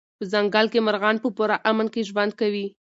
[0.17, 2.67] په ځنګل کې مرغان په پوره امن کې ژوند کوي.